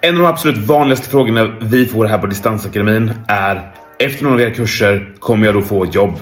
En 0.00 0.16
av 0.16 0.22
de 0.22 0.28
absolut 0.28 0.66
vanligaste 0.66 1.10
frågorna 1.10 1.56
vi 1.60 1.86
får 1.86 2.04
här 2.06 2.18
på 2.18 2.26
Distansakademin 2.26 3.12
är 3.28 3.72
efter 3.98 4.24
några 4.24 4.34
av 4.34 4.40
era 4.40 4.50
kurser 4.50 5.14
kommer 5.18 5.46
jag 5.46 5.54
då 5.54 5.62
få 5.62 5.84
ett 5.84 5.94
jobb? 5.94 6.14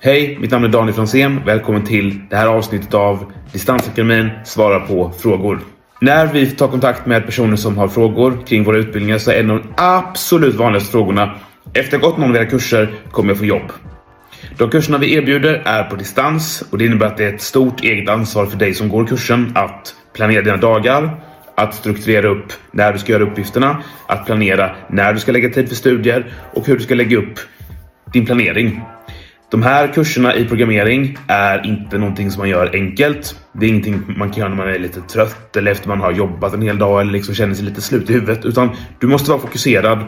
Hej, 0.00 0.38
mitt 0.40 0.50
namn 0.50 0.64
är 0.64 0.68
Daniel 0.68 0.94
Franzén. 0.94 1.40
Välkommen 1.46 1.84
till 1.84 2.20
det 2.30 2.36
här 2.36 2.46
avsnittet 2.46 2.94
av 2.94 3.32
Distansakademin 3.52 4.30
svarar 4.44 4.80
på 4.80 5.12
frågor. 5.18 5.60
När 6.00 6.26
vi 6.26 6.50
tar 6.50 6.68
kontakt 6.68 7.06
med 7.06 7.26
personer 7.26 7.56
som 7.56 7.78
har 7.78 7.88
frågor 7.88 8.38
kring 8.46 8.64
våra 8.64 8.78
utbildningar 8.78 9.18
så 9.18 9.30
är 9.30 9.40
en 9.40 9.50
av 9.50 9.58
de 9.58 9.68
absolut 9.76 10.54
vanligaste 10.54 10.90
frågorna 10.90 11.34
efter 11.74 11.96
att 11.96 12.02
ha 12.02 12.10
gått 12.10 12.18
någon 12.18 12.30
av 12.30 12.36
era 12.36 12.46
kurser 12.46 12.94
kommer 13.10 13.30
jag 13.30 13.38
få 13.38 13.44
jobb. 13.44 13.72
De 14.58 14.70
kurserna 14.70 14.98
vi 14.98 15.14
erbjuder 15.14 15.62
är 15.64 15.84
på 15.84 15.96
distans 15.96 16.64
och 16.70 16.78
det 16.78 16.84
innebär 16.86 17.06
att 17.06 17.16
det 17.16 17.24
är 17.24 17.34
ett 17.34 17.42
stort 17.42 17.80
eget 17.80 18.08
ansvar 18.08 18.46
för 18.46 18.58
dig 18.58 18.74
som 18.74 18.88
går 18.88 19.06
kursen 19.06 19.52
att 19.54 19.94
planera 20.14 20.42
dina 20.42 20.56
dagar, 20.56 21.20
att 21.56 21.74
strukturera 21.74 22.28
upp 22.28 22.52
när 22.70 22.92
du 22.92 22.98
ska 22.98 23.12
göra 23.12 23.22
uppgifterna, 23.22 23.82
att 24.06 24.26
planera 24.26 24.76
när 24.88 25.12
du 25.12 25.20
ska 25.20 25.32
lägga 25.32 25.50
tid 25.50 25.68
för 25.68 25.76
studier 25.76 26.32
och 26.54 26.66
hur 26.66 26.76
du 26.76 26.84
ska 26.84 26.94
lägga 26.94 27.18
upp 27.18 27.38
din 28.12 28.26
planering. 28.26 28.82
De 29.50 29.62
här 29.62 29.88
kurserna 29.88 30.34
i 30.36 30.44
programmering 30.44 31.18
är 31.26 31.66
inte 31.66 31.98
någonting 31.98 32.30
som 32.30 32.40
man 32.40 32.48
gör 32.48 32.70
enkelt. 32.72 33.36
Det 33.52 33.66
är 33.66 33.70
ingenting 33.70 34.02
man 34.06 34.30
kan 34.30 34.38
göra 34.38 34.48
när 34.48 34.56
man 34.56 34.68
är 34.68 34.78
lite 34.78 35.00
trött 35.00 35.56
eller 35.56 35.70
efter 35.70 35.88
man 35.88 36.00
har 36.00 36.12
jobbat 36.12 36.54
en 36.54 36.62
hel 36.62 36.78
dag 36.78 37.00
eller 37.00 37.12
liksom 37.12 37.34
känner 37.34 37.54
sig 37.54 37.64
lite 37.64 37.80
slut 37.80 38.10
i 38.10 38.12
huvudet, 38.12 38.44
utan 38.44 38.70
du 38.98 39.06
måste 39.06 39.30
vara 39.30 39.40
fokuserad. 39.40 40.04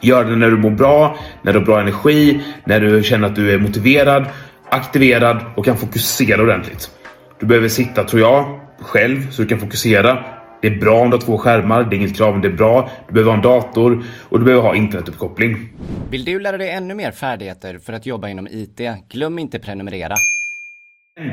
Gör 0.00 0.24
det 0.24 0.36
när 0.36 0.50
du 0.50 0.56
mår 0.56 0.70
bra, 0.70 1.18
när 1.42 1.52
du 1.52 1.58
har 1.58 1.66
bra 1.66 1.80
energi, 1.80 2.40
när 2.64 2.80
du 2.80 3.02
känner 3.02 3.28
att 3.28 3.36
du 3.36 3.52
är 3.52 3.58
motiverad, 3.58 4.26
aktiverad 4.70 5.40
och 5.56 5.64
kan 5.64 5.76
fokusera 5.76 6.42
ordentligt. 6.42 6.90
Du 7.40 7.46
behöver 7.46 7.68
sitta, 7.68 8.04
tror 8.04 8.22
jag, 8.22 8.60
själv 8.80 9.30
så 9.30 9.42
du 9.42 9.48
kan 9.48 9.58
fokusera. 9.58 10.24
Det 10.60 10.68
är 10.68 10.80
bra 10.80 11.00
om 11.00 11.10
du 11.10 11.16
har 11.16 11.20
två 11.20 11.38
skärmar, 11.38 11.84
det 11.84 11.96
är 11.96 11.98
inget 11.98 12.16
krav, 12.16 12.32
men 12.32 12.42
det 12.42 12.48
är 12.48 12.52
bra. 12.52 12.90
Du 13.06 13.14
behöver 13.14 13.30
ha 13.30 13.36
en 13.36 13.42
dator 13.42 14.04
och 14.28 14.38
du 14.38 14.44
behöver 14.44 14.62
ha 14.62 14.74
internetuppkoppling. 14.74 15.68
Vill 16.10 16.24
du 16.24 16.40
lära 16.40 16.58
dig 16.58 16.70
ännu 16.70 16.94
mer 16.94 17.10
färdigheter 17.10 17.78
för 17.78 17.92
att 17.92 18.06
jobba 18.06 18.28
inom 18.28 18.46
IT? 18.50 18.80
Glöm 19.08 19.38
inte 19.38 19.58
prenumerera. 19.58 20.14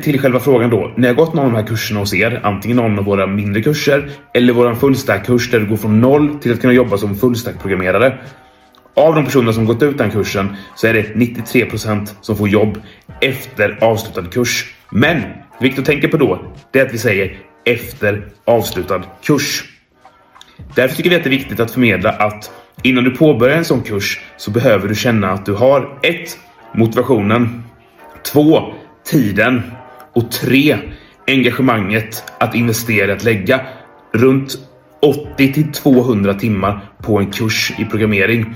Till 0.03 0.19
själva 0.19 0.39
frågan 0.39 0.69
då. 0.69 0.93
När 0.97 1.07
jag 1.07 1.17
gått 1.17 1.33
någon 1.33 1.45
av 1.45 1.51
de 1.51 1.57
här 1.57 1.67
kurserna 1.67 1.99
hos 1.99 2.13
er, 2.13 2.39
antingen 2.43 2.77
någon 2.77 2.99
av 2.99 3.05
våra 3.05 3.27
mindre 3.27 3.61
kurser 3.61 4.09
eller 4.33 4.53
våran 4.53 4.75
fullstack-kurs 4.75 5.51
där 5.51 5.59
du 5.59 5.65
går 5.65 5.77
från 5.77 6.01
noll 6.01 6.39
till 6.39 6.53
att 6.53 6.61
kunna 6.61 6.73
jobba 6.73 6.97
som 6.97 7.15
fullstack-programmerare. 7.15 8.17
Av 8.93 9.15
de 9.15 9.25
personer 9.25 9.51
som 9.51 9.65
gått 9.65 9.83
ut 9.83 9.97
den 9.97 10.11
kursen 10.11 10.55
så 10.75 10.87
är 10.87 10.93
det 10.93 11.01
93% 11.01 12.09
som 12.21 12.35
får 12.35 12.49
jobb 12.49 12.81
efter 13.21 13.77
avslutad 13.81 14.29
kurs. 14.31 14.75
Men 14.91 15.21
det 15.21 15.27
är 15.59 15.63
viktigt 15.63 15.79
att 15.79 15.85
tänka 15.85 16.07
på 16.07 16.17
då, 16.17 16.53
det 16.71 16.79
är 16.79 16.85
att 16.85 16.93
vi 16.93 16.97
säger 16.97 17.37
efter 17.65 18.27
avslutad 18.45 19.03
kurs. 19.23 19.63
Därför 20.75 20.95
tycker 20.95 21.09
vi 21.09 21.15
att 21.15 21.23
det 21.23 21.27
är 21.27 21.37
viktigt 21.37 21.59
att 21.59 21.71
förmedla 21.71 22.09
att 22.09 22.51
innan 22.83 23.03
du 23.03 23.11
påbörjar 23.11 23.57
en 23.57 23.65
sån 23.65 23.81
kurs 23.81 24.19
så 24.37 24.51
behöver 24.51 24.87
du 24.87 24.95
känna 24.95 25.31
att 25.31 25.45
du 25.45 25.53
har 25.53 25.99
1. 26.03 26.37
Motivationen 26.73 27.63
2. 28.23 28.73
Tiden 29.05 29.61
och 30.13 30.31
3. 30.31 30.77
Engagemanget 31.27 32.23
att 32.39 32.55
investera, 32.55 33.13
att 33.13 33.23
lägga 33.23 33.61
runt 34.13 34.57
80 35.01 35.53
till 35.53 35.71
200 35.71 36.33
timmar 36.33 36.79
på 37.03 37.19
en 37.19 37.31
kurs 37.31 37.73
i 37.79 37.85
programmering. 37.85 38.55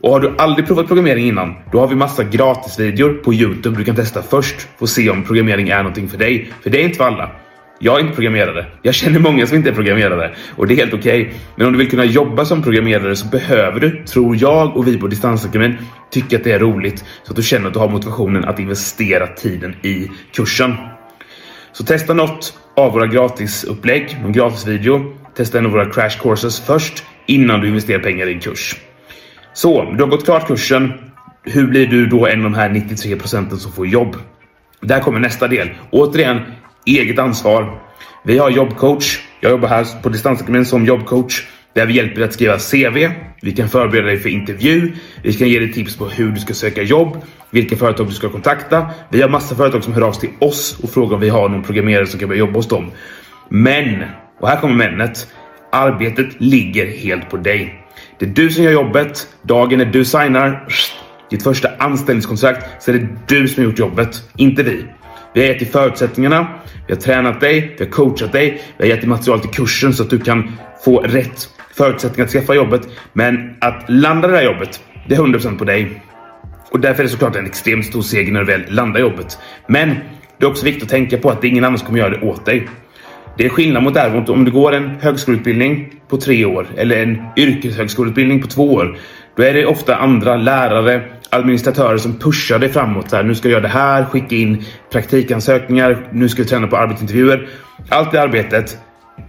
Och 0.00 0.10
har 0.10 0.20
du 0.20 0.34
aldrig 0.38 0.66
provat 0.66 0.86
programmering 0.86 1.26
innan, 1.26 1.54
då 1.72 1.80
har 1.80 1.88
vi 1.88 1.94
massa 1.94 2.24
gratisvideor 2.24 3.14
på 3.14 3.34
Youtube 3.34 3.78
du 3.78 3.84
kan 3.84 3.96
testa 3.96 4.22
först 4.22 4.68
och 4.78 4.88
se 4.88 5.10
om 5.10 5.24
programmering 5.24 5.68
är 5.68 5.78
någonting 5.78 6.08
för 6.08 6.18
dig. 6.18 6.52
För 6.62 6.70
det 6.70 6.80
är 6.80 6.84
inte 6.84 6.96
för 6.96 7.04
alla. 7.04 7.30
Jag 7.82 7.96
är 7.96 8.00
inte 8.00 8.14
programmerare. 8.14 8.66
Jag 8.82 8.94
känner 8.94 9.20
många 9.20 9.46
som 9.46 9.56
inte 9.56 9.70
är 9.70 9.74
programmerare 9.74 10.34
och 10.56 10.66
det 10.66 10.74
är 10.74 10.76
helt 10.76 10.94
okej. 10.94 11.22
Okay. 11.22 11.34
Men 11.56 11.66
om 11.66 11.72
du 11.72 11.78
vill 11.78 11.90
kunna 11.90 12.04
jobba 12.04 12.44
som 12.44 12.62
programmerare 12.62 13.16
så 13.16 13.26
behöver 13.26 13.80
du, 13.80 14.04
tror 14.04 14.36
jag 14.40 14.76
och 14.76 14.88
vi 14.88 14.98
på 14.98 15.06
Distansakademin, 15.06 15.76
tycka 16.10 16.36
att 16.36 16.44
det 16.44 16.52
är 16.52 16.58
roligt 16.58 17.04
så 17.22 17.32
att 17.32 17.36
du 17.36 17.42
känner 17.42 17.66
att 17.66 17.72
du 17.72 17.78
har 17.78 17.88
motivationen 17.88 18.44
att 18.44 18.58
investera 18.58 19.26
tiden 19.26 19.74
i 19.82 20.10
kursen. 20.32 20.74
Så 21.72 21.84
testa 21.84 22.14
något 22.14 22.58
av 22.76 22.92
våra 22.92 23.06
gratisupplägg, 23.06 24.18
någon 24.22 24.32
gratisvideo. 24.32 25.16
Testa 25.36 25.58
en 25.58 25.66
av 25.66 25.72
våra 25.72 25.90
crash 25.90 26.22
courses 26.22 26.60
först 26.60 27.04
innan 27.26 27.60
du 27.60 27.68
investerar 27.68 27.98
pengar 27.98 28.26
i 28.26 28.32
en 28.32 28.40
kurs. 28.40 28.76
Så, 29.52 29.92
du 29.92 30.02
har 30.02 30.10
gått 30.10 30.24
klart 30.24 30.46
kursen. 30.46 30.92
Hur 31.42 31.66
blir 31.66 31.86
du 31.86 32.06
då 32.06 32.26
en 32.26 32.38
av 32.38 32.50
de 32.50 32.54
här 32.54 32.68
93 32.68 33.16
procenten 33.16 33.58
som 33.58 33.72
får 33.72 33.86
jobb? 33.86 34.16
Där 34.80 35.00
kommer 35.00 35.20
nästa 35.20 35.48
del. 35.48 35.70
Återigen, 35.90 36.40
eget 36.86 37.18
ansvar. 37.18 37.80
Vi 38.24 38.38
har 38.38 38.50
jobbcoach. 38.50 39.20
Jag 39.40 39.50
jobbar 39.50 39.68
här 39.68 40.02
på 40.02 40.08
Distansakademin 40.08 40.64
som 40.64 40.86
jobbcoach 40.86 41.42
där 41.74 41.86
vi 41.86 41.92
hjälper 41.92 42.14
dig 42.14 42.24
att 42.24 42.32
skriva 42.32 42.58
CV. 42.58 43.14
Vi 43.42 43.52
kan 43.52 43.68
förbereda 43.68 44.06
dig 44.06 44.18
för 44.18 44.28
intervju. 44.28 44.92
Vi 45.22 45.32
kan 45.32 45.48
ge 45.48 45.58
dig 45.58 45.72
tips 45.72 45.96
på 45.96 46.04
hur 46.04 46.30
du 46.30 46.40
ska 46.40 46.54
söka 46.54 46.82
jobb, 46.82 47.16
vilka 47.50 47.76
företag 47.76 48.06
du 48.06 48.12
ska 48.12 48.28
kontakta. 48.28 48.90
Vi 49.10 49.22
har 49.22 49.28
massa 49.28 49.54
företag 49.54 49.84
som 49.84 49.92
hör 49.92 50.02
av 50.02 50.12
sig 50.12 50.28
till 50.28 50.48
oss 50.48 50.78
och 50.82 50.90
frågar 50.90 51.14
om 51.14 51.20
vi 51.20 51.28
har 51.28 51.48
någon 51.48 51.62
programmerare 51.62 52.06
som 52.06 52.20
kan 52.20 52.28
börja 52.28 52.38
jobba 52.38 52.52
hos 52.52 52.68
dem. 52.68 52.90
Men, 53.48 54.04
och 54.40 54.48
här 54.48 54.60
kommer 54.60 54.74
männet. 54.74 55.28
Arbetet 55.72 56.40
ligger 56.40 56.86
helt 56.86 57.30
på 57.30 57.36
dig. 57.36 57.84
Det 58.18 58.24
är 58.24 58.30
du 58.30 58.50
som 58.50 58.64
gör 58.64 58.72
jobbet. 58.72 59.28
Dagen 59.42 59.78
när 59.78 59.84
du 59.84 60.04
signar 60.04 60.66
ditt 61.30 61.42
första 61.42 61.68
anställningskontrakt 61.78 62.82
så 62.82 62.90
är 62.90 62.94
det 62.94 63.08
du 63.26 63.48
som 63.48 63.62
har 63.62 63.70
gjort 63.70 63.78
jobbet, 63.78 64.22
inte 64.36 64.62
vi. 64.62 64.84
Vi 65.34 65.40
har 65.40 65.48
gett 65.48 65.58
dig 65.58 65.68
förutsättningarna, 65.68 66.46
vi 66.86 66.94
har 66.94 67.00
tränat 67.00 67.40
dig, 67.40 67.74
vi 67.78 67.84
har 67.84 67.90
coachat 67.90 68.32
dig, 68.32 68.62
vi 68.76 68.84
har 68.84 68.90
gett 68.90 69.00
dig 69.00 69.08
material 69.08 69.40
till 69.40 69.50
kursen 69.50 69.92
så 69.92 70.02
att 70.02 70.10
du 70.10 70.18
kan 70.18 70.52
få 70.84 71.00
rätt 71.00 71.48
förutsättningar 71.74 72.24
att 72.24 72.32
skaffa 72.32 72.54
jobbet. 72.54 72.88
Men 73.12 73.56
att 73.60 73.84
landa 73.88 74.28
det 74.28 74.36
här 74.36 74.44
jobbet, 74.44 74.80
det 75.08 75.14
är 75.14 75.18
100% 75.18 75.58
på 75.58 75.64
dig. 75.64 76.02
Och 76.70 76.80
därför 76.80 77.02
är 77.02 77.04
det 77.04 77.10
såklart 77.10 77.36
en 77.36 77.46
extremt 77.46 77.86
stor 77.86 78.02
seger 78.02 78.32
när 78.32 78.40
du 78.40 78.46
väl 78.46 78.62
landar 78.68 79.00
jobbet. 79.00 79.38
Men 79.66 79.88
det 80.38 80.46
är 80.46 80.50
också 80.50 80.64
viktigt 80.64 80.82
att 80.82 80.88
tänka 80.88 81.18
på 81.18 81.30
att 81.30 81.40
det 81.40 81.46
är 81.46 81.50
ingen 81.50 81.64
annan 81.64 81.78
som 81.78 81.86
kommer 81.86 81.98
göra 81.98 82.10
det 82.10 82.26
åt 82.26 82.46
dig. 82.46 82.68
Det 83.36 83.44
är 83.44 83.48
skillnad 83.48 83.82
mot 83.82 83.94
däremot 83.94 84.28
om 84.28 84.44
du 84.44 84.50
går 84.50 84.72
en 84.72 84.90
högskoleutbildning 85.00 85.94
på 86.08 86.16
tre 86.16 86.44
år 86.44 86.66
eller 86.76 87.02
en 87.02 87.22
yrkeshögskoleutbildning 87.36 88.42
på 88.42 88.48
två 88.48 88.74
år. 88.74 88.98
Då 89.36 89.42
är 89.42 89.54
det 89.54 89.66
ofta 89.66 89.96
andra 89.96 90.36
lärare, 90.36 91.02
administratörer 91.30 91.98
som 91.98 92.18
pushar 92.18 92.58
dig 92.58 92.68
framåt. 92.68 93.10
Så 93.10 93.16
här, 93.16 93.22
nu 93.22 93.34
ska 93.34 93.48
jag 93.48 93.52
göra 93.52 93.62
det 93.62 93.68
här, 93.68 94.04
skicka 94.04 94.36
in 94.36 94.64
praktikansökningar, 94.92 96.08
nu 96.12 96.28
ska 96.28 96.42
vi 96.42 96.48
träna 96.48 96.66
på 96.66 96.76
arbetsintervjuer. 96.76 97.48
Allt 97.88 98.12
det 98.12 98.22
arbetet 98.22 98.78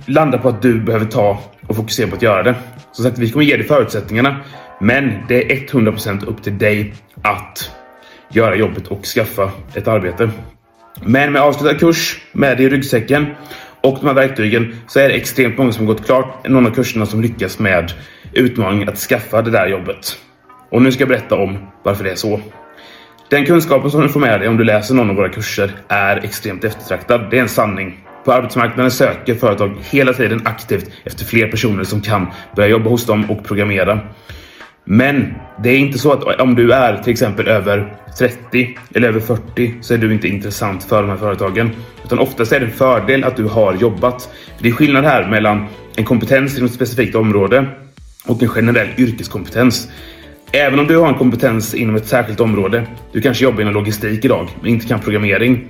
landar 0.05 0.37
på 0.37 0.49
att 0.49 0.61
du 0.61 0.79
behöver 0.81 1.05
ta 1.05 1.39
och 1.67 1.75
fokusera 1.75 2.07
på 2.07 2.15
att 2.15 2.21
göra 2.21 2.43
det. 2.43 2.55
Som 2.91 3.05
sagt, 3.05 3.17
vi 3.17 3.31
kommer 3.31 3.45
ge 3.45 3.57
dig 3.57 3.67
förutsättningarna, 3.67 4.37
men 4.79 5.13
det 5.27 5.51
är 5.51 5.57
100% 5.57 6.25
upp 6.25 6.43
till 6.43 6.57
dig 6.57 6.93
att 7.21 7.71
göra 8.29 8.55
jobbet 8.55 8.87
och 8.87 9.05
skaffa 9.05 9.51
ett 9.73 9.87
arbete. 9.87 10.29
Men 11.03 11.31
med 11.31 11.41
avslutad 11.41 11.79
kurs, 11.79 12.21
med 12.31 12.57
dig 12.57 12.65
i 12.65 12.69
ryggsäcken 12.69 13.25
och 13.81 13.97
de 14.01 14.07
här 14.07 14.13
verktygen 14.13 14.75
så 14.87 14.99
är 14.99 15.09
det 15.09 15.15
extremt 15.15 15.57
många 15.57 15.71
som 15.71 15.85
gått 15.85 16.05
klart 16.05 16.47
någon 16.47 16.65
av 16.65 16.71
kurserna 16.71 17.05
som 17.05 17.21
lyckas 17.21 17.59
med 17.59 17.93
utmaningen 18.33 18.89
att 18.89 18.97
skaffa 18.97 19.41
det 19.41 19.51
där 19.51 19.67
jobbet. 19.67 20.17
Och 20.71 20.81
nu 20.81 20.91
ska 20.91 21.01
jag 21.01 21.09
berätta 21.09 21.35
om 21.35 21.57
varför 21.83 22.03
det 22.03 22.11
är 22.11 22.15
så. 22.15 22.41
Den 23.29 23.45
kunskapen 23.45 23.91
som 23.91 24.01
du 24.01 24.09
får 24.09 24.19
med 24.19 24.39
dig 24.39 24.49
om 24.49 24.57
du 24.57 24.63
läser 24.63 24.95
någon 24.95 25.09
av 25.09 25.15
våra 25.15 25.29
kurser 25.29 25.71
är 25.87 26.17
extremt 26.17 26.63
eftertraktad. 26.63 27.27
Det 27.31 27.37
är 27.37 27.41
en 27.41 27.49
sanning. 27.49 28.05
På 28.25 28.33
arbetsmarknaden 28.33 28.91
söker 28.91 29.35
företag 29.35 29.75
hela 29.89 30.13
tiden 30.13 30.41
aktivt 30.45 30.91
efter 31.03 31.25
fler 31.25 31.47
personer 31.47 31.83
som 31.83 32.01
kan 32.01 32.27
börja 32.55 32.69
jobba 32.69 32.89
hos 32.89 33.05
dem 33.05 33.31
och 33.31 33.43
programmera. 33.43 33.99
Men 34.85 35.33
det 35.63 35.69
är 35.69 35.77
inte 35.77 35.99
så 35.99 36.11
att 36.11 36.41
om 36.41 36.55
du 36.55 36.71
är 36.71 36.97
till 36.97 37.11
exempel 37.11 37.47
över 37.47 37.93
30 38.19 38.77
eller 38.95 39.07
över 39.07 39.19
40 39.19 39.73
så 39.81 39.93
är 39.93 39.97
du 39.97 40.13
inte 40.13 40.27
intressant 40.27 40.83
för 40.83 41.01
de 41.01 41.09
här 41.09 41.17
företagen. 41.17 41.71
Utan 42.05 42.19
oftast 42.19 42.51
är 42.51 42.59
det 42.59 42.65
en 42.65 42.71
fördel 42.71 43.23
att 43.23 43.35
du 43.35 43.45
har 43.45 43.73
jobbat. 43.73 44.29
Det 44.59 44.69
är 44.69 44.73
skillnad 44.73 45.03
här 45.03 45.29
mellan 45.29 45.65
en 45.95 46.05
kompetens 46.05 46.57
inom 46.57 46.65
ett 46.65 46.73
specifikt 46.73 47.15
område 47.15 47.65
och 48.25 48.43
en 48.43 48.49
generell 48.49 48.89
yrkeskompetens. 48.97 49.87
Även 50.53 50.79
om 50.79 50.87
du 50.87 50.97
har 50.97 51.07
en 51.07 51.15
kompetens 51.15 51.73
inom 51.73 51.95
ett 51.95 52.07
särskilt 52.07 52.39
område, 52.39 52.87
du 53.11 53.21
kanske 53.21 53.43
jobbar 53.43 53.61
inom 53.61 53.73
logistik 53.73 54.25
idag, 54.25 54.47
men 54.61 54.71
inte 54.71 54.87
kan 54.87 54.99
programmering. 54.99 55.67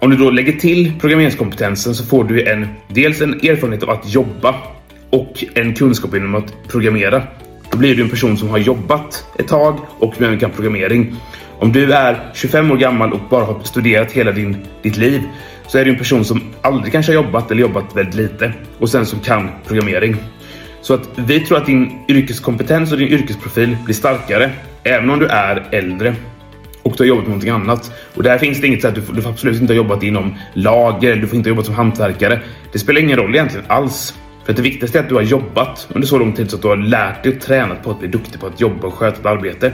Om 0.00 0.10
du 0.10 0.16
då 0.16 0.30
lägger 0.30 0.52
till 0.52 0.92
programmeringskompetensen 1.00 1.94
så 1.94 2.04
får 2.04 2.24
du 2.24 2.48
en, 2.48 2.68
dels 2.88 3.20
en 3.20 3.34
erfarenhet 3.34 3.82
av 3.82 3.90
att 3.90 4.14
jobba 4.14 4.54
och 5.10 5.44
en 5.54 5.74
kunskap 5.74 6.14
inom 6.14 6.34
att 6.34 6.68
programmera. 6.68 7.22
Då 7.70 7.78
blir 7.78 7.96
du 7.96 8.02
en 8.02 8.10
person 8.10 8.36
som 8.36 8.48
har 8.48 8.58
jobbat 8.58 9.24
ett 9.38 9.48
tag 9.48 9.78
och 9.98 10.22
även 10.22 10.38
kan 10.38 10.50
programmering. 10.50 11.16
Om 11.58 11.72
du 11.72 11.92
är 11.92 12.30
25 12.34 12.70
år 12.70 12.76
gammal 12.76 13.12
och 13.12 13.20
bara 13.30 13.44
har 13.44 13.60
studerat 13.62 14.12
hela 14.12 14.32
din, 14.32 14.56
ditt 14.82 14.96
liv 14.96 15.22
så 15.66 15.78
är 15.78 15.84
du 15.84 15.90
en 15.90 15.98
person 15.98 16.24
som 16.24 16.42
aldrig 16.62 16.92
kanske 16.92 17.12
har 17.12 17.24
jobbat 17.24 17.50
eller 17.50 17.62
jobbat 17.62 17.96
väldigt 17.96 18.14
lite 18.14 18.52
och 18.78 18.88
sen 18.88 19.06
som 19.06 19.20
kan 19.20 19.50
programmering. 19.66 20.16
Så 20.88 20.94
att 20.94 21.08
vi 21.16 21.40
tror 21.40 21.58
att 21.58 21.66
din 21.66 21.98
yrkeskompetens 22.08 22.92
och 22.92 22.98
din 22.98 23.08
yrkesprofil 23.08 23.76
blir 23.84 23.94
starkare 23.94 24.50
även 24.82 25.10
om 25.10 25.18
du 25.18 25.26
är 25.26 25.68
äldre 25.72 26.14
och 26.82 26.94
du 26.96 27.02
har 27.02 27.08
jobbat 27.08 27.22
med 27.22 27.28
någonting 27.28 27.50
annat. 27.50 27.92
Och 28.14 28.22
där 28.22 28.38
finns 28.38 28.60
det 28.60 28.66
inget 28.66 28.82
så 28.82 28.88
att 28.88 28.94
du, 28.94 29.02
får, 29.02 29.14
du 29.14 29.22
får 29.22 29.30
absolut 29.30 29.60
inte 29.60 29.72
ha 29.72 29.76
jobbat 29.76 30.02
inom 30.02 30.34
lager, 30.54 31.16
du 31.16 31.26
får 31.26 31.36
inte 31.36 31.48
ha 31.48 31.52
jobbat 31.52 31.66
som 31.66 31.74
hantverkare. 31.74 32.40
Det 32.72 32.78
spelar 32.78 33.00
ingen 33.00 33.16
roll 33.16 33.34
egentligen 33.34 33.66
alls. 33.68 34.14
För 34.44 34.52
att 34.52 34.56
det 34.56 34.62
viktigaste 34.62 34.98
är 34.98 35.02
att 35.02 35.08
du 35.08 35.14
har 35.14 35.22
jobbat 35.22 35.88
under 35.90 36.08
så 36.08 36.18
lång 36.18 36.32
tid 36.32 36.50
så 36.50 36.56
att 36.56 36.62
du 36.62 36.68
har 36.68 36.76
lärt 36.76 37.22
dig 37.22 37.36
och 37.36 37.40
tränat 37.40 37.82
på 37.82 37.90
att 37.90 37.98
bli 37.98 38.08
duktig 38.08 38.40
på 38.40 38.46
att 38.46 38.60
jobba 38.60 38.86
och 38.86 38.94
sköta 38.94 39.20
ett 39.20 39.26
arbete. 39.26 39.72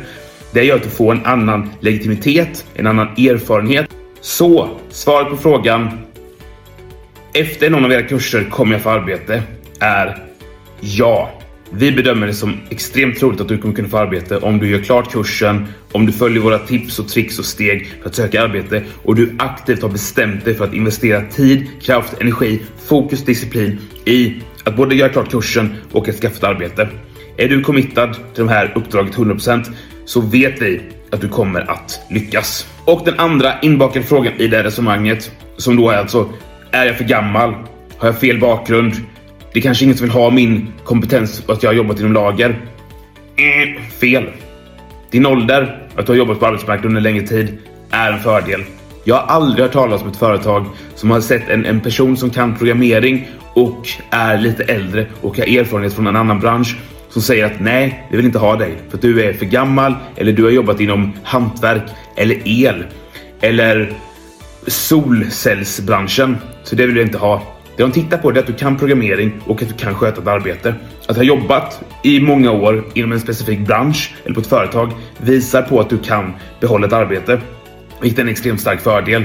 Det 0.53 0.65
gör 0.65 0.77
att 0.77 0.83
du 0.83 0.91
får 0.91 1.13
en 1.13 1.25
annan 1.25 1.71
legitimitet, 1.81 2.67
en 2.75 2.87
annan 2.87 3.07
erfarenhet. 3.07 3.91
Så, 4.21 4.69
svaret 4.91 5.31
på 5.31 5.37
frågan 5.37 5.99
efter 7.35 7.71
någon 7.71 7.85
av 7.85 7.93
era 7.93 8.03
kurser 8.03 8.45
kommer 8.51 8.73
jag 8.73 8.83
få 8.83 8.91
arbete 8.91 9.43
är 9.81 10.34
ja. 10.81 11.41
Vi 11.71 11.93
bedömer 11.93 12.26
det 12.26 12.35
som 12.35 12.61
extremt 12.71 13.19
troligt 13.19 13.41
att 13.41 13.49
du 13.49 13.59
kommer 13.59 13.75
kunna 13.75 13.88
få 13.88 13.99
arbete 13.99 14.37
om 14.38 14.59
du 14.59 14.71
gör 14.71 14.79
klart 14.79 15.12
kursen, 15.12 15.67
om 15.93 16.06
du 16.06 16.12
följer 16.12 16.43
våra 16.43 16.59
tips 16.59 16.99
och 16.99 17.09
tricks 17.09 17.38
och 17.38 17.44
steg 17.44 17.87
för 18.03 18.09
att 18.09 18.15
söka 18.15 18.43
arbete 18.43 18.82
och 19.03 19.15
du 19.15 19.35
aktivt 19.38 19.82
har 19.82 19.88
bestämt 19.88 20.44
dig 20.44 20.55
för 20.55 20.65
att 20.65 20.75
investera 20.75 21.23
tid, 21.23 21.67
kraft, 21.82 22.15
energi, 22.21 22.61
fokus, 22.87 23.25
disciplin 23.25 23.79
i 24.05 24.35
att 24.65 24.76
både 24.76 24.94
göra 24.94 25.09
klart 25.09 25.31
kursen 25.31 25.75
och 25.93 26.09
att 26.09 26.15
skaffa 26.15 26.37
ett 26.37 26.44
arbete. 26.44 26.88
Är 27.37 27.49
du 27.49 27.62
committad 27.62 28.17
till 28.35 28.47
det 28.47 28.50
här 28.50 28.73
uppdraget 28.75 29.15
100% 29.15 29.73
så 30.05 30.20
vet 30.20 30.62
vi 30.62 30.81
att 31.11 31.20
du 31.20 31.29
kommer 31.29 31.70
att 31.70 32.00
lyckas. 32.11 32.67
Och 32.85 33.03
den 33.05 33.19
andra 33.19 33.61
inbakade 33.61 34.06
frågan 34.06 34.32
i 34.38 34.47
det 34.47 34.56
här 34.56 34.65
resonemanget 34.65 35.31
som 35.56 35.77
då 35.77 35.91
är 35.91 35.97
alltså 35.97 36.29
är 36.70 36.87
jag 36.87 36.97
för 36.97 37.05
gammal? 37.05 37.55
Har 37.99 38.09
jag 38.09 38.20
fel 38.20 38.41
bakgrund? 38.41 38.94
Det 39.55 39.61
är 39.61 39.62
kanske 39.62 39.85
ingen 39.85 39.97
som 39.97 40.05
vill 40.05 40.12
ha 40.12 40.31
min 40.31 40.73
kompetens 40.85 41.43
att 41.49 41.62
jag 41.62 41.71
har 41.71 41.75
jobbat 41.75 42.01
inom 42.01 42.12
lager. 42.12 42.61
Eh, 43.37 43.83
fel. 44.01 44.25
Din 45.11 45.27
ålder, 45.27 45.89
att 45.97 46.06
du 46.06 46.12
har 46.12 46.17
jobbat 46.17 46.41
på 46.41 46.47
arbetsmarknaden 46.47 46.91
under 46.91 47.01
längre 47.01 47.27
tid, 47.27 47.59
är 47.91 48.12
en 48.12 48.21
fördel. 48.21 48.62
Jag 49.05 49.15
har 49.15 49.23
aldrig 49.23 49.65
hört 49.65 49.73
talas 49.73 50.03
om 50.03 50.09
ett 50.09 50.17
företag 50.17 50.67
som 50.95 51.11
har 51.11 51.21
sett 51.21 51.49
en, 51.49 51.67
en 51.67 51.81
person 51.81 52.17
som 52.17 52.31
kan 52.31 52.56
programmering 52.56 53.29
och 53.55 53.89
är 54.11 54.39
lite 54.39 54.62
äldre 54.62 55.06
och 55.21 55.39
har 55.39 55.45
erfarenhet 55.45 55.93
från 55.93 56.06
en 56.06 56.17
annan 56.17 56.41
bransch 56.41 56.77
som 57.09 57.23
säger 57.23 57.45
att 57.45 57.61
nej, 57.61 58.06
vi 58.11 58.17
vill 58.17 58.27
inte 58.27 58.39
ha 58.39 58.56
dig 58.56 58.75
för 58.89 58.97
att 58.97 59.03
du 59.03 59.25
är 59.25 59.33
för 59.33 59.47
gammal 59.47 59.95
eller 60.17 60.33
du 60.33 60.45
har 60.45 60.51
jobbat 60.51 60.81
inom 60.81 61.12
hantverk 61.23 61.83
eller 62.17 62.49
el 62.49 62.85
eller 63.41 63.93
solcellsbranschen. 64.67 66.37
Så 66.62 66.77
det 66.77 66.87
vill 66.87 66.95
vi 66.95 67.03
inte 67.03 67.19
ha. 67.19 67.54
Det 67.76 67.82
de 67.82 67.93
tittar 67.93 68.19
på 68.19 68.31
är 68.31 68.38
att 68.38 68.47
du 68.47 68.53
kan 68.53 68.76
programmering 68.76 69.32
och 69.47 69.62
att 69.62 69.69
du 69.69 69.75
kan 69.75 69.94
sköta 69.94 70.21
ett 70.21 70.29
arbete. 70.29 70.75
Att 71.06 71.17
ha 71.17 71.23
jobbat 71.23 71.85
i 72.03 72.21
många 72.21 72.50
år 72.50 72.85
inom 72.94 73.12
en 73.12 73.21
specifik 73.21 73.59
bransch 73.59 74.15
eller 74.25 74.35
på 74.35 74.41
ett 74.41 74.47
företag 74.47 74.93
visar 75.19 75.62
på 75.62 75.81
att 75.81 75.91
du 75.91 75.99
kan 75.99 76.32
behålla 76.61 76.87
ett 76.87 76.93
arbete. 76.93 77.41
Vilket 78.00 78.19
är 78.19 78.23
en 78.23 78.29
extremt 78.29 78.61
stark 78.61 78.81
fördel. 78.81 79.25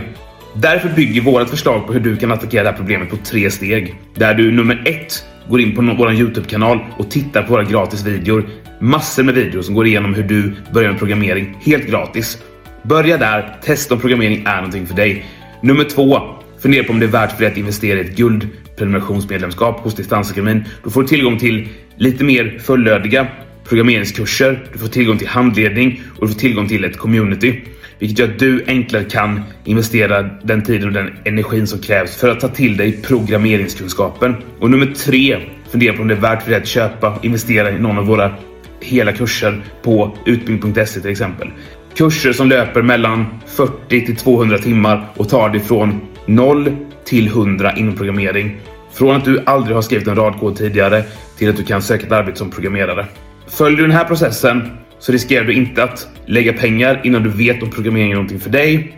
Därför 0.54 0.90
bygger 0.90 1.22
vårt 1.22 1.50
förslag 1.50 1.88
på 1.88 1.94
hur 1.94 2.00
du 2.00 2.18
kan 2.18 2.32
attackera 2.32 2.64
det 2.64 2.70
här 2.70 2.78
problemet 2.78 3.10
på 3.10 3.16
tre 3.16 3.52
steg. 3.52 3.96
Där 4.16 4.34
du 4.34 4.52
nummer 4.52 4.82
ett 4.86 5.26
går 5.50 5.62
in 5.62 5.76
på 5.76 5.96
vår 5.98 6.14
Youtube-kanal 6.14 6.80
och 6.98 7.12
tittar 7.12 7.44
på 7.44 7.54
våra 7.54 7.64
gratis 7.64 8.06
videor. 8.06 8.50
Massor 8.80 9.24
med 9.24 9.36
videor 9.36 9.62
som 9.62 9.76
går 9.76 9.88
igenom 9.88 10.14
hur 10.14 10.24
du 10.24 10.56
börjar 10.74 10.90
med 10.90 11.00
programmering 11.00 11.58
helt 11.62 11.88
gratis. 11.88 12.38
Börja 12.84 13.18
där, 13.18 13.58
testa 13.62 13.94
om 13.94 14.02
programmering 14.02 14.44
är 14.46 14.56
någonting 14.56 14.88
för 14.88 14.96
dig. 14.96 15.26
Nummer 15.62 15.84
två, 15.84 16.39
fundera 16.62 16.84
på 16.84 16.94
om 16.94 17.00
det 17.00 17.06
är 17.06 17.08
värt 17.08 17.32
för 17.32 17.40
dig 17.40 17.52
att 17.52 17.58
investera 17.58 18.00
i 18.00 18.02
ett 18.02 18.18
guldprenumerationsmedlemskap 18.18 19.80
hos 19.80 19.96
Distansakademin. 19.96 20.64
Då 20.84 20.90
får 20.90 21.02
du 21.02 21.08
tillgång 21.08 21.40
till 21.40 21.68
lite 21.96 22.24
mer 22.24 22.60
fullödiga 22.64 23.28
programmeringskurser, 23.70 24.66
du 24.74 24.80
får 24.80 24.88
tillgång 24.88 25.18
till 25.18 25.28
handledning 25.28 26.02
och 26.18 26.28
du 26.28 26.34
får 26.34 26.40
tillgång 26.40 26.68
till 26.68 26.84
ett 26.84 26.98
community. 26.98 27.62
Vilket 28.00 28.20
gör 28.20 28.28
att 28.28 28.40
du 28.40 28.64
enklare 28.68 29.04
kan 29.04 29.42
investera 29.64 30.22
den 30.44 30.64
tiden 30.64 30.88
och 30.88 30.94
den 30.94 31.10
energin 31.26 31.68
som 31.68 31.80
krävs 31.80 32.16
för 32.16 32.30
att 32.30 32.40
ta 32.40 32.48
till 32.48 32.78
dig 32.78 33.02
programmeringskunskapen. 33.02 34.36
Och 34.60 34.72
nummer 34.72 34.86
tre, 34.86 35.40
fundera 35.72 35.94
på 35.94 36.02
om 36.02 36.08
det 36.08 36.14
är 36.14 36.20
värt 36.20 36.44
för 36.44 36.50
dig 36.52 36.60
att 36.60 36.68
köpa 36.68 37.10
och 37.10 37.26
investera 37.26 37.72
i 37.72 37.80
någon 37.80 37.98
av 37.98 38.06
våra 38.06 38.34
hela 38.82 39.12
kurser 39.12 39.62
på 39.82 40.18
utbildning.se 40.26 41.00
till 41.00 41.12
exempel. 41.12 41.48
Kurser 41.96 42.34
som 42.34 42.50
löper 42.50 42.82
mellan 42.82 43.26
40 43.46 44.06
till 44.06 44.16
200 44.16 44.58
timmar 44.58 45.10
och 45.16 45.30
tar 45.30 45.50
dig 45.50 45.60
från 45.60 46.02
0 46.30 46.76
till 47.06 47.28
100 47.28 47.74
inom 47.78 47.96
programmering. 47.96 48.58
Från 48.94 49.16
att 49.16 49.26
du 49.26 49.44
aldrig 49.46 49.76
har 49.76 49.82
skrivit 49.82 50.08
en 50.08 50.16
radkod 50.16 50.56
tidigare 50.56 51.04
till 51.38 51.50
att 51.50 51.58
du 51.58 51.64
kan 51.64 51.82
söka 51.82 52.06
ett 52.06 52.12
arbete 52.12 52.38
som 52.38 52.52
programmerare. 52.52 53.06
Följer 53.48 53.78
du 53.78 53.84
den 53.84 53.96
här 53.96 54.06
processen 54.06 54.72
så 55.00 55.12
riskerar 55.12 55.46
du 55.46 55.54
inte 55.54 55.84
att 55.84 56.08
lägga 56.26 56.54
pengar 56.54 57.02
innan 57.04 57.24
du 57.24 57.30
vet 57.30 57.64
om 57.64 57.70
programmering 57.70 58.12
är 58.12 58.16
någonting 58.16 58.40
för 58.40 58.50
dig. 58.50 58.98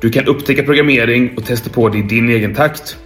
Du 0.00 0.10
kan 0.10 0.24
upptäcka 0.24 0.62
programmering 0.62 1.36
och 1.36 1.44
testa 1.44 1.70
på 1.70 1.88
det 1.88 1.98
i 1.98 2.02
din 2.02 2.28
egen 2.28 2.54
takt. 2.54 2.96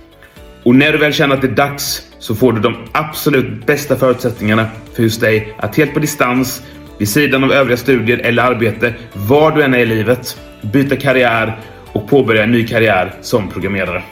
Och 0.63 0.75
när 0.75 0.93
du 0.93 0.99
väl 0.99 1.13
känner 1.13 1.35
att 1.35 1.43
det 1.43 1.49
är 1.49 1.53
dags 1.53 2.03
så 2.19 2.35
får 2.35 2.53
du 2.53 2.61
de 2.61 2.75
absolut 2.93 3.67
bästa 3.67 3.97
förutsättningarna 3.97 4.67
för 4.95 5.03
just 5.03 5.21
dig 5.21 5.55
att 5.59 5.77
helt 5.77 5.95
på 5.95 6.01
distans, 6.01 6.63
vid 6.99 7.09
sidan 7.09 7.45
av 7.45 7.53
övriga 7.53 7.77
studier 7.77 8.19
eller 8.19 8.43
arbete, 8.43 8.95
var 9.13 9.51
du 9.51 9.63
än 9.63 9.75
är 9.75 9.79
i 9.79 9.87
livet, 9.87 10.41
byta 10.63 10.97
karriär 10.97 11.59
och 11.93 12.09
påbörja 12.09 12.43
en 12.43 12.53
ny 12.53 12.67
karriär 12.67 13.15
som 13.21 13.49
programmerare. 13.49 14.03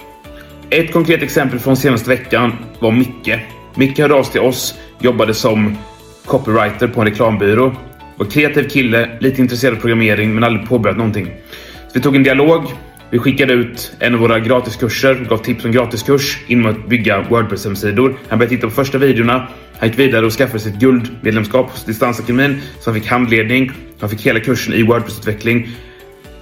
Ett 0.71 0.93
konkret 0.93 1.23
exempel 1.23 1.59
från 1.59 1.77
senaste 1.77 2.11
veckan 2.11 2.53
var 2.79 2.93
Micke. 2.93 3.39
Micke 3.75 3.99
hörde 3.99 4.15
av 4.15 4.23
sig 4.23 4.33
till 4.33 4.41
oss, 4.41 4.75
jobbade 5.01 5.35
som 5.35 5.77
copywriter 6.25 6.89
på 6.89 7.01
en 7.01 7.07
reklambyrå. 7.07 7.75
Var 8.17 8.27
kreativ 8.27 8.69
kille, 8.69 9.19
lite 9.21 9.41
intresserad 9.41 9.75
av 9.75 9.81
programmering 9.81 10.35
men 10.35 10.45
aldrig 10.45 10.69
påbörjat 10.69 10.99
någonting. 10.99 11.27
Så 11.87 11.93
vi 11.95 12.01
tog 12.01 12.17
en 12.17 12.23
dialog. 12.23 12.63
Vi 13.11 13.19
skickade 13.19 13.53
ut 13.53 13.93
en 13.99 14.15
av 14.15 14.21
våra 14.21 14.41
gratiskurser, 14.41 15.27
gav 15.29 15.39
tips 15.39 15.65
om 15.65 15.73
gratiskurs 15.73 16.39
inom 16.47 16.67
att 16.67 16.89
bygga 16.89 17.23
Wordpress-hemsidor. 17.23 18.15
Han 18.29 18.39
började 18.39 18.57
titta 18.57 18.67
på 18.67 18.75
första 18.75 18.99
videorna. 18.99 19.49
Han 19.79 19.89
gick 19.89 19.99
vidare 19.99 20.27
och 20.27 20.33
skaffade 20.33 20.59
sitt 20.59 20.75
guldmedlemskap 20.75 21.71
hos 21.71 21.85
Distansakademin. 21.85 22.61
Så 22.81 22.91
han 22.91 23.01
fick 23.01 23.11
handledning. 23.11 23.73
Han 24.01 24.11
fick 24.11 24.27
hela 24.27 24.41
kursen 24.41 24.75
i 24.75 24.83
Wordpress-utveckling. 24.83 25.69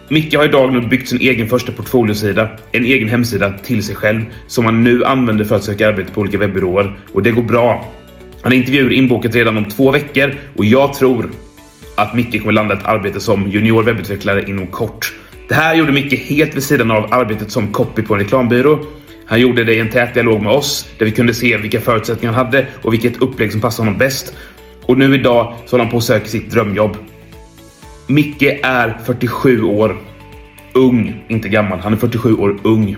Micke 0.08 0.34
har 0.36 0.44
idag 0.44 0.72
nu 0.72 0.80
byggt 0.80 1.08
sin 1.08 1.20
egen 1.20 1.48
första 1.48 1.72
portfoliosida, 1.72 2.48
en 2.72 2.84
egen 2.84 3.08
hemsida 3.08 3.52
till 3.52 3.82
sig 3.82 3.94
själv 3.94 4.22
som 4.46 4.64
han 4.64 4.84
nu 4.84 5.04
använder 5.04 5.44
för 5.44 5.56
att 5.56 5.64
söka 5.64 5.88
arbete 5.88 6.12
på 6.12 6.20
olika 6.20 6.38
webbyråer 6.38 6.98
och 7.12 7.22
det 7.22 7.30
går 7.30 7.42
bra. 7.42 7.92
Han 8.42 8.52
har 8.52 8.58
intervjuer 8.58 8.92
inbokat 8.92 9.34
redan 9.34 9.56
om 9.56 9.64
två 9.64 9.90
veckor 9.90 10.34
och 10.56 10.64
jag 10.64 10.94
tror 10.94 11.30
att 11.96 12.14
Micke 12.14 12.40
kommer 12.40 12.52
landa 12.52 12.74
ett 12.74 12.84
arbete 12.84 13.20
som 13.20 13.50
junior 13.50 13.82
webbutvecklare 13.82 14.50
inom 14.50 14.66
kort. 14.66 15.14
Det 15.48 15.54
här 15.54 15.74
gjorde 15.74 15.92
Micke 15.92 16.28
helt 16.28 16.56
vid 16.56 16.62
sidan 16.62 16.90
av 16.90 17.14
arbetet 17.14 17.50
som 17.50 17.72
copy 17.72 18.02
på 18.02 18.14
en 18.14 18.20
reklambyrå. 18.20 18.78
Han 19.26 19.40
gjorde 19.40 19.64
det 19.64 19.74
i 19.74 19.80
en 19.80 19.90
tät 19.90 20.14
dialog 20.14 20.42
med 20.42 20.52
oss 20.52 20.88
där 20.98 21.06
vi 21.06 21.12
kunde 21.12 21.34
se 21.34 21.56
vilka 21.56 21.80
förutsättningar 21.80 22.32
han 22.34 22.46
hade 22.46 22.66
och 22.82 22.92
vilket 22.92 23.22
upplägg 23.22 23.52
som 23.52 23.60
passade 23.60 23.88
honom 23.88 23.98
bäst. 23.98 24.36
Och 24.82 24.98
nu 24.98 25.14
idag 25.14 25.54
så 25.64 25.70
håller 25.70 25.84
han 25.84 25.90
på 25.90 25.96
att 25.96 26.04
söka 26.04 26.26
sitt 26.26 26.50
drömjobb. 26.50 26.96
Micke 28.06 28.60
är 28.62 28.98
47 29.04 29.62
år. 29.62 29.96
Ung, 30.72 31.24
inte 31.28 31.48
gammal. 31.48 31.78
Han 31.78 31.92
är 31.92 31.96
47 31.96 32.34
år 32.36 32.58
ung. 32.62 32.96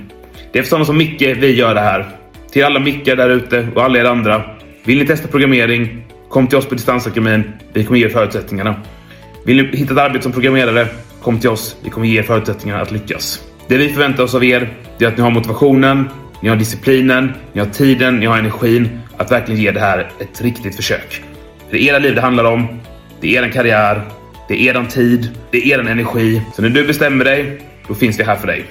Det 0.52 0.58
är 0.58 0.62
för 0.62 0.68
sådana 0.68 0.84
som 0.84 0.96
Micke 0.96 1.22
vi 1.22 1.54
gör 1.54 1.74
det 1.74 1.80
här. 1.80 2.08
Till 2.52 2.64
alla 2.64 2.80
Mickar 2.80 3.16
där 3.16 3.30
ute 3.30 3.68
och 3.74 3.84
alla 3.84 3.98
er 3.98 4.04
andra. 4.04 4.42
Vill 4.84 4.98
ni 4.98 5.06
testa 5.06 5.28
programmering? 5.28 6.04
Kom 6.28 6.46
till 6.46 6.58
oss 6.58 6.66
på 6.66 6.74
Distansakademin. 6.74 7.52
Vi 7.72 7.84
kommer 7.84 8.00
ge 8.00 8.06
er 8.06 8.10
förutsättningarna. 8.10 8.74
Vill 9.44 9.56
ni 9.56 9.76
hitta 9.76 9.92
ett 9.92 9.98
arbete 9.98 10.22
som 10.22 10.32
programmerare? 10.32 10.86
Kom 11.22 11.40
till 11.40 11.50
oss. 11.50 11.76
Vi 11.82 11.90
kommer 11.90 12.06
ge 12.06 12.18
er 12.18 12.22
förutsättningarna 12.22 12.82
att 12.82 12.90
lyckas. 12.90 13.40
Det 13.68 13.76
vi 13.76 13.88
förväntar 13.88 14.24
oss 14.24 14.34
av 14.34 14.44
er 14.44 14.68
är 14.98 15.06
att 15.06 15.16
ni 15.16 15.22
har 15.22 15.30
motivationen, 15.30 16.08
ni 16.42 16.48
har 16.48 16.56
disciplinen, 16.56 17.32
ni 17.52 17.60
har 17.60 17.66
tiden, 17.66 18.18
ni 18.18 18.26
har 18.26 18.38
energin 18.38 19.00
att 19.16 19.32
verkligen 19.32 19.60
ge 19.60 19.70
det 19.70 19.80
här 19.80 20.10
ett 20.18 20.42
riktigt 20.42 20.76
försök. 20.76 21.22
Det 21.70 21.76
är 21.76 21.88
era 21.88 21.98
liv 21.98 22.14
det 22.14 22.20
handlar 22.20 22.44
om. 22.44 22.80
Det 23.20 23.36
är 23.36 23.42
er 23.42 23.48
karriär. 23.48 24.02
Det 24.48 24.54
är 24.54 24.70
eran 24.70 24.88
tid. 24.88 25.30
Det 25.50 25.58
är 25.58 25.74
eran 25.74 25.86
energi. 25.86 26.42
Så 26.54 26.62
när 26.62 26.68
du 26.68 26.86
bestämmer 26.86 27.24
dig, 27.24 27.60
då 27.88 27.94
finns 27.94 28.16
det 28.16 28.24
här 28.24 28.36
för 28.36 28.46
dig. 28.46 28.64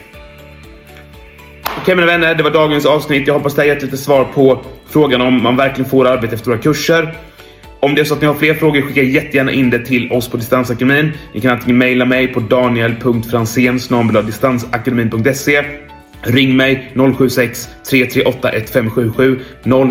Okej 1.81 1.95
mina 1.95 2.07
vänner, 2.07 2.35
det 2.35 2.43
var 2.43 2.51
dagens 2.51 2.85
avsnitt. 2.85 3.27
Jag 3.27 3.33
hoppas 3.33 3.55
det 3.55 3.61
har 3.61 3.67
gett 3.67 3.81
lite 3.81 3.97
svar 3.97 4.23
på 4.23 4.61
frågan 4.89 5.21
om 5.21 5.43
man 5.43 5.55
verkligen 5.55 5.89
får 5.89 6.07
arbete 6.07 6.35
efter 6.35 6.51
våra 6.51 6.59
kurser. 6.59 7.15
Om 7.79 7.95
det 7.95 8.01
är 8.01 8.05
så 8.05 8.13
att 8.13 8.21
ni 8.21 8.27
har 8.27 8.33
fler 8.33 8.53
frågor, 8.53 8.81
skicka 8.81 9.01
jättegärna 9.01 9.51
in 9.51 9.69
det 9.69 9.85
till 9.85 10.11
oss 10.11 10.29
på 10.29 10.37
Distansakademin. 10.37 11.11
Ni 11.33 11.41
kan 11.41 11.51
antingen 11.51 11.77
mejla 11.77 12.05
mig 12.05 12.27
på 12.27 12.39
daniel.fransén 12.39 13.79
distansakademin.se 14.25 15.63
Ring 16.21 16.55
mig 16.55 16.91
076 17.17 17.69
338 17.89 18.49
1577 18.49 19.39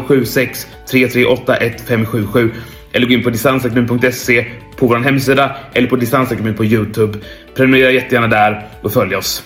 076 0.09 0.67
338 0.91 1.57
1577 1.57 2.51
eller 2.97 3.07
gå 3.07 3.13
in 3.13 3.23
på 3.23 3.31
distansakademin.se 3.31 4.45
på 4.77 4.87
vår 4.87 4.97
hemsida 4.97 5.57
eller 5.75 5.89
på 5.89 5.97
Distansakademin 5.97 6.55
på 6.55 6.65
Youtube. 6.65 7.19
Prenumerera 7.55 7.91
jättegärna 7.91 8.27
där 8.27 8.67
och 8.83 8.93
följ 8.93 9.17
oss. 9.17 9.45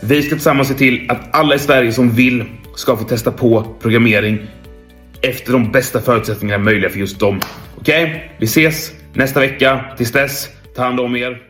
Vi 0.00 0.22
ska 0.22 0.34
tillsammans 0.34 0.68
se 0.68 0.74
till 0.74 1.10
att 1.10 1.36
alla 1.36 1.54
i 1.54 1.58
Sverige 1.58 1.92
som 1.92 2.10
vill 2.10 2.44
ska 2.76 2.96
få 2.96 3.04
testa 3.04 3.32
på 3.32 3.76
programmering 3.80 4.38
efter 5.20 5.52
de 5.52 5.72
bästa 5.72 6.00
förutsättningarna 6.00 6.64
möjliga 6.64 6.90
för 6.90 6.98
just 6.98 7.20
dem. 7.20 7.40
Okej, 7.76 8.04
okay? 8.04 8.20
vi 8.38 8.44
ses 8.44 8.92
nästa 9.12 9.40
vecka. 9.40 9.84
Tills 9.96 10.12
dess, 10.12 10.48
ta 10.76 10.82
hand 10.82 11.00
om 11.00 11.16
er. 11.16 11.47